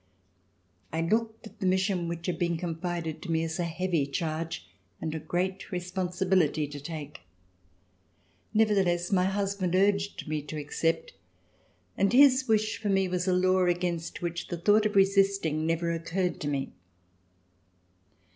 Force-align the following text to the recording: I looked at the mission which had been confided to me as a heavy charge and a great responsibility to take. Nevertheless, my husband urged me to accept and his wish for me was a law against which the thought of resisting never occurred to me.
I 0.91 1.01
looked 1.01 1.45
at 1.45 1.59
the 1.59 1.67
mission 1.67 2.07
which 2.07 2.25
had 2.25 2.39
been 2.39 2.57
confided 2.57 3.21
to 3.21 3.31
me 3.31 3.43
as 3.43 3.59
a 3.59 3.65
heavy 3.65 4.07
charge 4.07 4.67
and 4.99 5.13
a 5.13 5.19
great 5.19 5.71
responsibility 5.71 6.67
to 6.69 6.79
take. 6.79 7.21
Nevertheless, 8.51 9.11
my 9.11 9.25
husband 9.25 9.75
urged 9.75 10.27
me 10.27 10.41
to 10.41 10.57
accept 10.57 11.13
and 11.95 12.13
his 12.13 12.47
wish 12.47 12.79
for 12.81 12.89
me 12.89 13.07
was 13.07 13.27
a 13.27 13.33
law 13.33 13.65
against 13.65 14.23
which 14.23 14.47
the 14.47 14.57
thought 14.57 14.87
of 14.87 14.95
resisting 14.95 15.67
never 15.67 15.91
occurred 15.91 16.39
to 16.41 16.47
me. 16.47 16.73